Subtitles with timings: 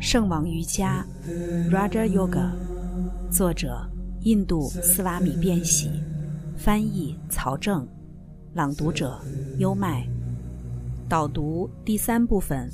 [0.00, 1.04] 圣王瑜伽
[1.70, 2.50] （Raja Yoga），
[3.32, 3.84] 作者
[4.20, 5.90] 印度斯瓦米·变喜，
[6.56, 7.86] 翻译曹正，
[8.54, 9.20] 朗读者
[9.58, 10.06] 优麦。
[11.08, 12.70] 导读第三部分，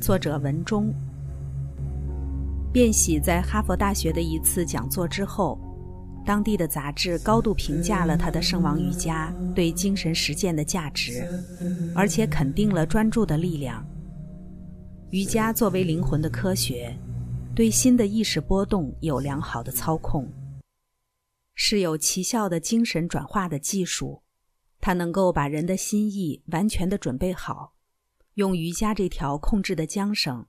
[0.00, 0.92] 作者文中。
[2.72, 5.56] 变喜在哈佛大学的一次讲座之后，
[6.26, 11.24] 当地的杂志高度评价了他的圣王瑜伽对精神实践的价值，
[11.94, 13.86] 而且肯定了专注的力量。
[15.12, 16.98] 瑜伽作为灵魂的科学，
[17.54, 20.26] 对心的意识波动有良好的操控，
[21.54, 24.22] 是有奇效的精神转化的技术。
[24.80, 27.74] 它能够把人的心意完全的准备好，
[28.36, 30.46] 用瑜伽这条控制的缰绳，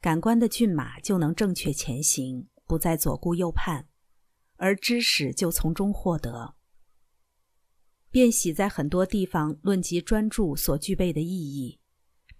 [0.00, 3.88] 感官的骏马就能正确前行，不再左顾右盼，
[4.58, 6.54] 而知识就从中获得。
[8.12, 11.80] 便喜在很多地方论及专注所具备的意义，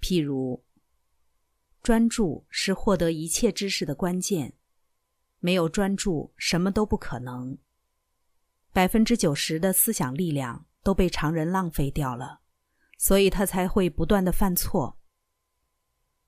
[0.00, 0.62] 譬如。
[1.82, 4.54] 专注是获得一切知识的关键，
[5.40, 7.58] 没有专注，什么都不可能。
[8.72, 12.40] 百分之九十的思想力量都被常人浪费掉了，
[12.98, 14.96] 所以他才会不断的犯错。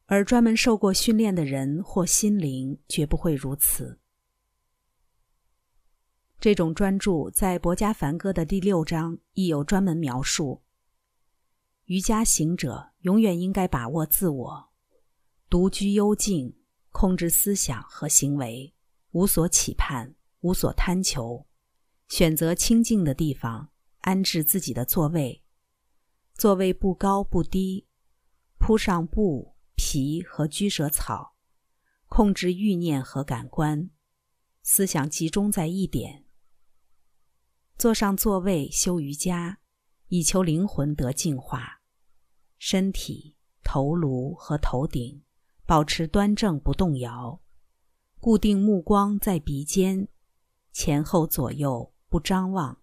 [0.07, 4.01] 而专门受过训练的人或心灵绝不会如此。
[6.41, 10.63] 这种专注在《博家梵歌》的第六章亦有专门描述。
[11.85, 14.74] 瑜伽行者永远应该把握自我。
[15.55, 16.53] 独居幽静，
[16.91, 18.75] 控制思想和行为，
[19.13, 21.47] 无所企盼，无所贪求，
[22.09, 25.45] 选择清静的地方，安置自己的座位。
[26.35, 27.87] 座位不高不低，
[28.59, 31.37] 铺上布、皮和居舍草，
[32.07, 33.91] 控制欲念和感官，
[34.65, 36.25] 思想集中在一点。
[37.79, 39.61] 坐上座位修瑜伽，
[40.09, 41.81] 以求灵魂得净化，
[42.59, 45.24] 身体、头颅和头顶。
[45.67, 47.41] 保持端正不动摇，
[48.21, 50.09] 固定目光在鼻尖，
[50.73, 52.83] 前后左右不张望。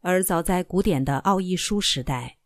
[0.00, 2.38] 而早在古典的奥义书时代，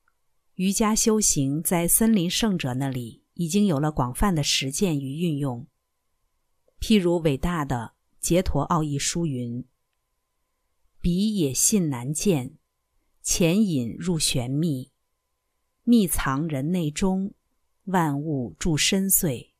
[0.56, 5.66] 瑜伽修行在森林圣者那里已经有了广泛的实践与运用。
[6.81, 9.66] 譬如伟大的杰陀奥义书云
[11.00, 12.58] ：“彼也信难见，
[13.22, 14.91] 潜隐入玄秘，
[15.82, 17.32] 秘藏人内中。”
[17.84, 19.52] 万物住深邃，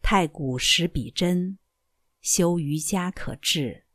[0.00, 1.58] 太古识彼真，
[2.20, 3.86] 修瑜伽可治。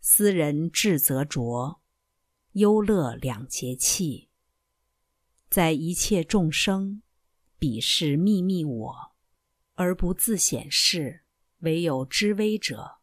[0.00, 1.82] 斯人智则浊，
[2.52, 4.30] 忧乐两节气。
[5.50, 7.02] 在一切众生，
[7.58, 9.16] 彼是秘密我，
[9.74, 11.24] 而不自显示。
[11.60, 12.98] 唯有知微者，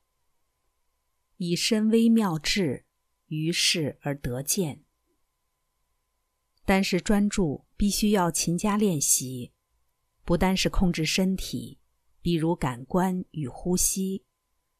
[1.37, 2.85] 以身微妙智，
[3.27, 4.83] 于事而得见。
[6.65, 9.51] 但是专注必须要勤加练习，
[10.23, 11.79] 不单是控制身体，
[12.21, 14.23] 比如感官与呼吸，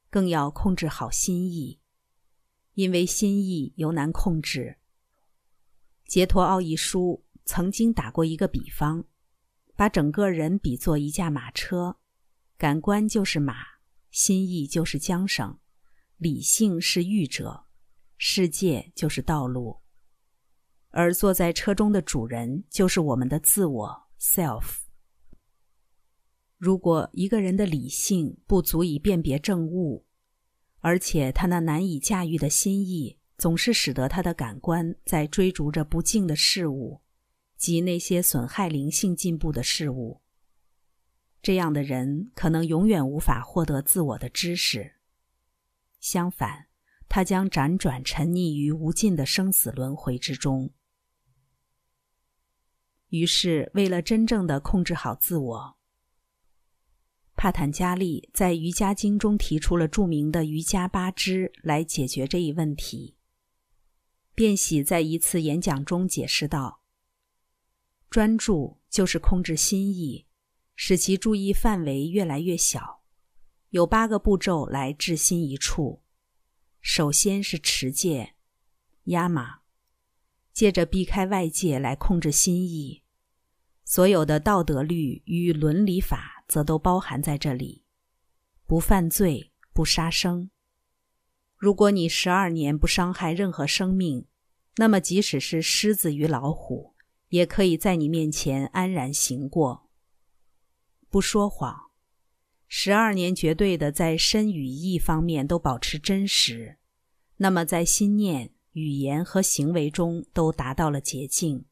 [0.10, 1.82] 更要控制好心意，
[2.76, 4.78] 因为心意尤难控制。
[6.06, 9.04] 杰托奥义书曾经打过一个比方，
[9.76, 11.98] 把整个人比作一架马车，
[12.58, 13.56] 感官就是马，
[14.10, 15.60] 心意就是缰绳，
[16.16, 17.66] 理性是御者，
[18.18, 19.83] 世界就是道路。
[20.96, 24.81] 而坐在车中的主人就是我们的自我 （self）。
[26.59, 30.06] 如果一个人的理性不足以辨别正物，
[30.82, 37.02] 而且他那难以驾驭的心意总是使得他的感官在追逐着不敬的事物
[37.58, 40.22] 及那些损害灵性进步的事物，
[41.42, 44.94] 这样的人可能永远无法获得自我的知识。
[46.00, 46.68] 相反，
[47.09, 50.72] 他将辗转沉溺于无尽的生死轮回之中。
[53.13, 55.78] 于是，为了真正的控制好自我，
[57.35, 63.16] 帕坦加利在《瑜伽经》中提出了著名的瑜伽八支来解决这一问题。
[64.34, 66.82] 便喜在一次演讲中解释道
[68.09, 70.26] ：“专注就是控制心意，
[70.76, 73.03] 使其注意范围越来越小。
[73.70, 76.02] 有八个步骤来置心一处。
[76.82, 78.34] 首先是持戒，
[79.03, 79.59] 压马，
[80.52, 83.02] 借着避开外界来控制心意。”
[83.93, 87.84] 所有的道德律与伦理法则都包含在这里：
[88.66, 90.49] 不犯罪，不杀生。
[91.55, 94.25] 如果你十二年不伤害任何生命，
[94.78, 96.95] 那么即使是狮子与老虎，
[97.28, 99.87] 也可以在你面前安然行过。
[101.11, 101.91] 不说谎，
[102.67, 106.79] 十二年绝对的在身与意方面都保持真实，
[107.37, 111.66] 那么在心念、语言和行为中都达到了洁净。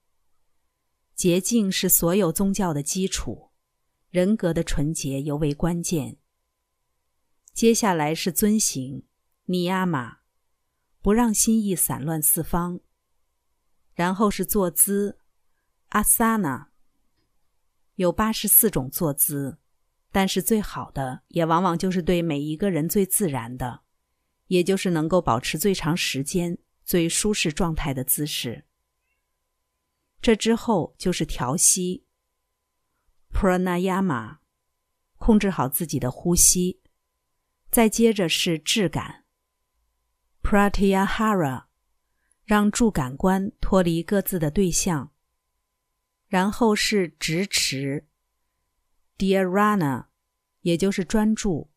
[1.22, 3.52] 洁净是所有宗教的基础，
[4.10, 6.18] 人格的纯洁尤为关键。
[7.54, 9.06] 接下来是遵行
[9.46, 10.22] 尼亚玛，
[11.00, 12.80] 不让心意散乱四方。
[13.94, 15.20] 然后是坐姿
[15.90, 16.72] 阿萨那，
[17.98, 19.60] 有八十四种坐姿，
[20.12, 23.82] 但是最好的也往往就是对每一个人最自然的，
[24.48, 28.66] 也就是能够保持最长时间、最舒适状态的姿势。
[30.22, 32.06] 这之后就是调息
[33.34, 34.38] ，pranayama，
[35.18, 36.80] 控制好自己的呼吸。
[37.72, 39.26] 再接着是质感
[40.44, 41.66] ，pratyahara，
[42.44, 45.12] 让诸感官脱离各自的对象。
[46.28, 48.08] 然后是直持
[49.18, 50.08] ，dhyana，
[50.62, 51.72] 也就是专注。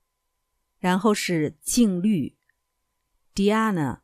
[0.78, 2.36] 然后是静虑
[3.34, 4.00] ，dhyana，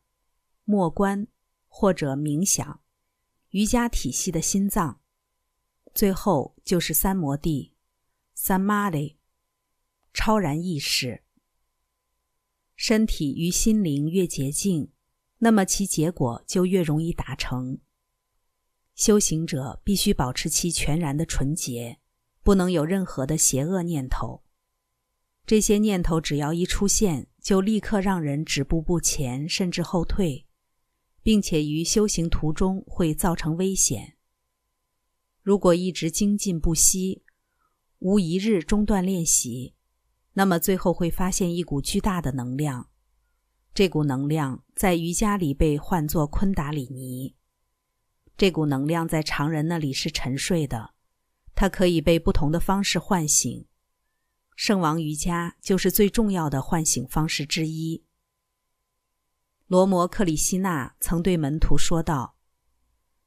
[0.65, 1.27] 默观
[1.69, 2.83] 或者冥想。
[3.51, 5.01] 瑜伽体系的心脏，
[5.93, 7.75] 最后就是三摩地
[8.37, 9.17] （samadhi），
[10.15, 11.25] 超然意识。
[12.77, 14.93] 身体与心灵越洁净，
[15.39, 17.81] 那么其结果就越容易达成。
[18.95, 21.99] 修行者必须保持其全然的纯洁，
[22.43, 24.45] 不能有任何的邪恶念头。
[25.45, 30.47] 这些念头只要一出现，就立刻让人止步不前，甚至后退。
[31.23, 34.17] 并且于修行途中会造成危险。
[35.43, 37.23] 如果一直精进不息，
[37.99, 39.75] 无一日中断练习，
[40.35, 42.89] 那么最后会发现一股巨大的能量。
[43.73, 47.37] 这股能量在瑜伽里被唤作昆达里尼。
[48.37, 50.95] 这股能量在常人那里是沉睡的，
[51.55, 53.67] 它可以被不同的方式唤醒。
[54.57, 58.05] 圣王瑜伽就是最重要的唤醒方式之一。
[59.71, 62.35] 罗摩克里希纳曾对门徒说道：“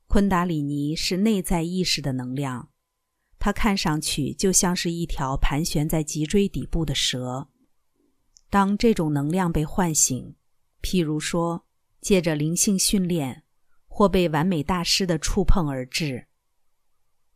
[0.08, 2.70] 昆达里尼是内在意识的能量，
[3.40, 7.48] 它看上去就像是一条盘旋在脊椎底部的蛇。
[8.50, 10.36] 当这种能量被唤醒，
[10.82, 11.66] 譬如说
[12.02, 13.46] 借着灵性训练，
[13.88, 16.28] 或被完美大师的触碰而至，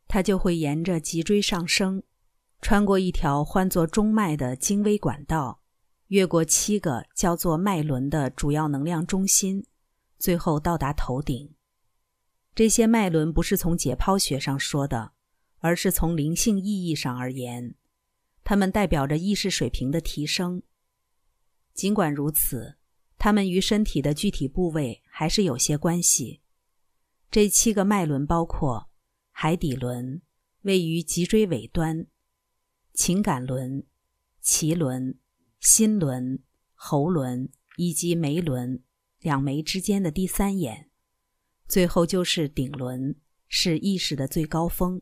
[0.09, 2.03] 它就会沿着脊椎上升，
[2.59, 5.61] 穿过一条唤作中脉的精微管道。”
[6.07, 9.65] 越过七个叫做脉轮的主要能量中心，
[10.17, 11.53] 最后到达头顶。
[12.55, 15.11] 这些脉轮不是从解剖学上说的，
[15.59, 17.75] 而是从灵性意义上而言，
[18.43, 20.63] 它们代表着意识水平的提升。
[21.73, 22.77] 尽管如此，
[23.17, 26.41] 它们与身体的具体部位还是有些关系。
[27.29, 28.89] 这七个脉轮包括
[29.31, 30.21] 海底轮，
[30.61, 32.05] 位于脊椎尾端；
[32.93, 33.85] 情感轮、
[34.41, 35.19] 脐轮。
[35.59, 36.41] 心轮、
[36.73, 38.83] 喉轮以及眉轮
[39.19, 40.89] 两眉之间的第三眼，
[41.67, 43.15] 最后就是顶轮，
[43.47, 45.01] 是意识的最高峰。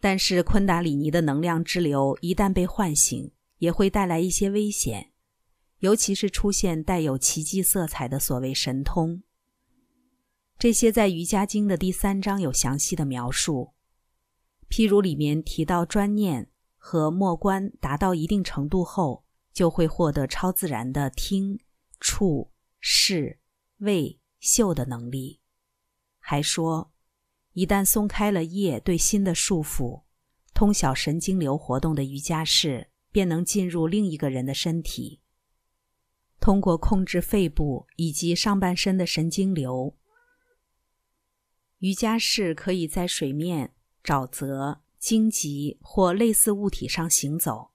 [0.00, 5.12] 但是昆达里尼的能量之流一旦被唤醒，也会带来一些危险，
[5.78, 9.22] 尤其是出现带有奇迹色彩的所谓神通。
[10.58, 13.72] 这些在瑜伽经的第三章有详细的描述，
[14.68, 16.50] 譬如里面提到专念。
[16.78, 21.60] 和默观达到一定程度后，就会获得超自然的听、
[22.00, 23.40] 触、视、
[23.78, 25.40] 味、嗅的能力。
[26.20, 26.92] 还说，
[27.52, 30.04] 一旦松开了业对心的束缚，
[30.54, 35.20] 通晓神经流活动的瑜伽士便能进入另一个人的身体，
[36.40, 39.96] 通过控制肺部以及上半身的神经流，
[41.78, 44.82] 瑜伽士可以在水面、沼泽。
[44.98, 47.70] 荆棘或类似物体上行走，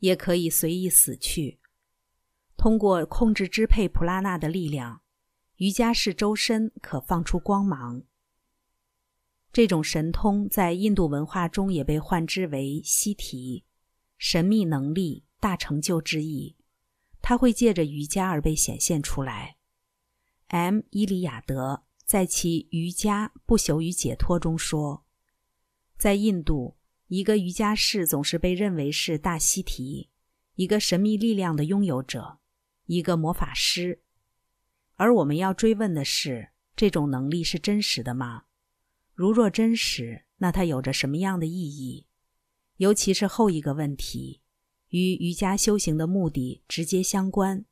[0.00, 1.60] 也可以随意死去。
[2.56, 5.02] 通过控制支配普拉纳的力量，
[5.56, 8.02] 瑜伽士周身可放出光芒。
[9.52, 13.64] 这种神通在印度文化中也被唤之为西提，
[14.18, 16.56] 神秘能力、大成就之意。
[17.22, 19.56] 它会借着瑜伽而被显现出来。
[20.48, 20.80] M.
[20.90, 25.04] 伊利亚德在其《瑜伽不朽与解脱》中说。
[26.04, 30.10] 在印度，一个瑜伽士总是被认为是大西提，
[30.54, 32.40] 一个神秘力量的拥有者，
[32.84, 34.02] 一个魔法师。
[34.96, 38.42] 而我们要追问的是：这种能力是真实的吗？
[39.14, 42.06] 如若真实，那它有着什么样的意义？
[42.76, 44.42] 尤其是后一个问题，
[44.90, 47.64] 与瑜伽修行的目的直接相关。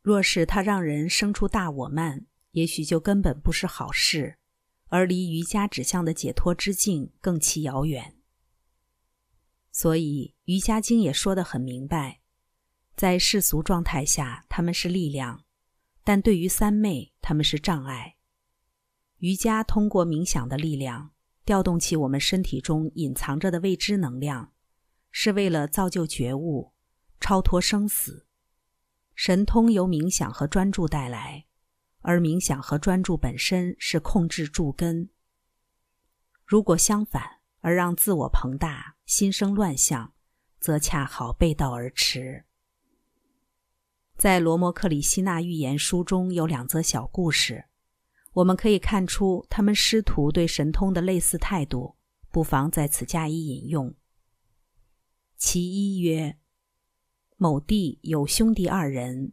[0.00, 4.38] 若是它让人生出大我慢，也许就根本不是好事。
[4.94, 8.14] 而离瑜伽指向的解脱之境更其遥远，
[9.72, 12.20] 所以《瑜伽经》也说得很明白，
[12.94, 15.46] 在世俗状态下他们是力量，
[16.04, 18.18] 但对于三昧他们是障碍。
[19.18, 21.10] 瑜伽通过冥想的力量，
[21.44, 24.52] 调动起我们身体中隐藏着的未知能量，
[25.10, 26.72] 是为了造就觉悟，
[27.18, 28.28] 超脱生死。
[29.16, 31.46] 神通由冥想和专注带来，
[32.04, 35.08] 而冥想和专注本身是控制助根。
[36.44, 40.12] 如果相反，而让自我膨大，心生乱象，
[40.60, 42.44] 则恰好背道而驰。
[44.16, 47.64] 在罗摩克里希那寓言书中有两则小故事，
[48.34, 51.96] 我们可以看出他们师徒对神通的类似态度，
[52.30, 53.94] 不妨在此加以引用。
[55.36, 56.38] 其一曰：
[57.38, 59.32] 某地有兄弟二人，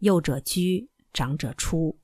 [0.00, 1.98] 幼者居，长者出，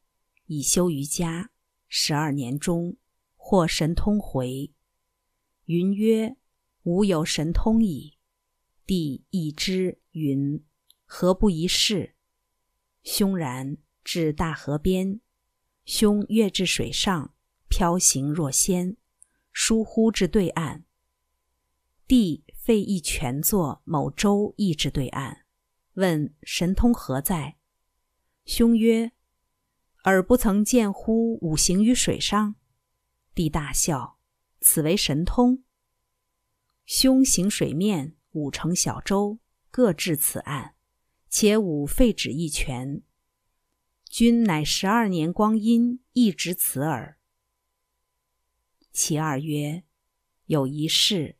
[0.48, 1.50] 以修瑜伽。
[1.88, 2.98] 十二年中，
[3.36, 4.72] 获神通回。
[5.64, 6.36] 云曰
[6.84, 8.18] ：“吾有神通矣。”
[8.84, 10.00] 帝亦之。
[10.12, 10.62] 云
[11.06, 12.14] ：“何不一试？”
[13.04, 15.20] 兄然，至大河边，
[15.84, 17.34] 兄跃至水上，
[17.68, 18.96] 飘行若仙，
[19.52, 20.84] 疏忽至对岸。
[22.06, 25.44] 帝废一泉作某舟，亦至对岸，
[25.94, 27.56] 问神通何在？
[28.44, 29.12] 兄曰
[30.08, 32.56] ：“尔不曾见乎五行于水上？”
[33.34, 34.18] 帝大笑。
[34.60, 35.62] 此为神通。
[36.84, 39.38] 兄行水面，五乘小舟，
[39.70, 40.74] 各至此岸，
[41.30, 43.02] 且吾废止一拳。
[44.04, 47.18] 君乃十二年光阴，亦值此耳。
[48.90, 49.84] 其二曰：
[50.46, 51.36] 有一事，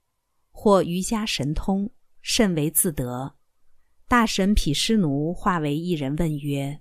[0.52, 1.90] 或瑜伽神通，
[2.22, 3.34] 甚为自得。
[4.06, 6.80] 大神毗湿奴化为一人，问曰：“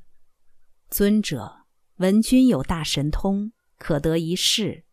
[0.91, 1.57] 尊者，
[1.98, 4.86] 闻君有大神通，可得一事？”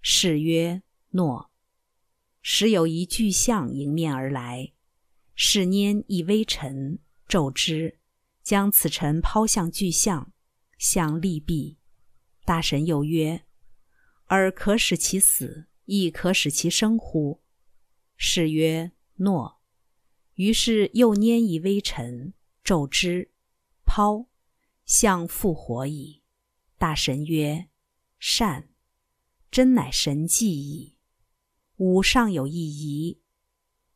[0.00, 1.50] 是曰：“诺。”
[2.40, 4.72] 时有一巨象迎面而来，
[5.34, 7.98] 是拈一微尘，骤之，
[8.42, 10.32] 将此尘抛向巨象，
[10.78, 11.76] 象立毙。
[12.44, 13.44] 大神又曰
[14.28, 17.42] ：“尔可使其死，亦可使其生乎？”
[18.16, 19.60] 是曰：“诺。”
[20.34, 23.32] 于是又拈一微尘，骤之，
[23.84, 24.26] 抛，
[24.86, 26.22] 象复活矣。
[26.78, 27.68] 大神曰
[28.18, 28.68] ：“善。”
[29.50, 30.96] 真乃神迹矣。
[31.76, 33.20] 吾尚有一疑，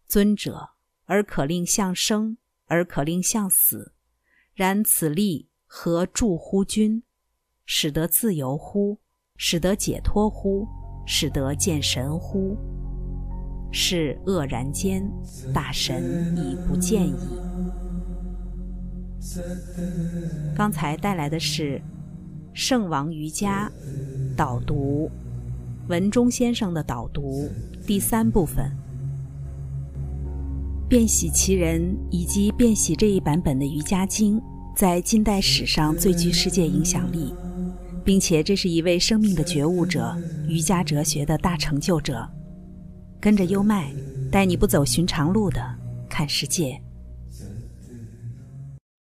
[0.09, 0.71] 尊者，
[1.05, 3.95] 而可令相生，而可令相死。
[4.55, 7.03] 然此力何助乎君？
[7.67, 8.99] 使得自由乎？
[9.37, 10.67] 使得解脱乎？
[11.07, 12.57] 使得见神乎？
[13.73, 15.03] 是愕然间，
[15.53, 17.39] 大神已不见矣。
[20.57, 21.79] 刚才带来的是
[22.55, 23.71] 《圣王瑜伽》
[24.37, 25.11] 导读。
[25.89, 27.51] 文中先生的导读
[27.87, 28.65] 第三部分，
[30.89, 31.81] 《变喜其人》
[32.11, 34.39] 以及《变喜》这一版本的《瑜伽经》
[34.77, 37.35] 在近代史上最具世界影响力，
[38.05, 40.17] 并且这是一位生命的觉悟者、
[40.47, 42.27] 瑜伽哲学的大成就者。
[43.21, 43.93] 跟着优麦，
[44.31, 45.61] 带你不走寻常路的
[46.09, 46.81] 看世界。